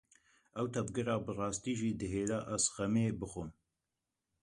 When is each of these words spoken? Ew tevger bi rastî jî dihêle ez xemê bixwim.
Ew 0.59 0.67
tevger 0.73 1.09
bi 1.25 1.31
rastî 1.39 1.73
jî 1.79 1.89
dihêle 2.01 2.39
ez 2.53 2.63
xemê 2.75 3.05
bixwim. 3.19 3.51